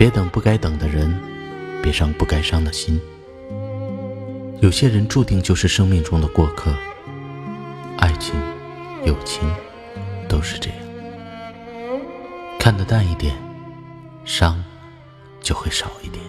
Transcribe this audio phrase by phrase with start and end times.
[0.00, 1.14] 别等不该等的人，
[1.82, 2.98] 别伤不该伤的心。
[4.60, 6.74] 有些人注定就是生命中的过客，
[7.98, 8.34] 爱情、
[9.04, 9.46] 友情
[10.26, 10.78] 都是这样。
[12.58, 13.36] 看得淡一点，
[14.24, 14.64] 伤
[15.42, 16.24] 就会少一点。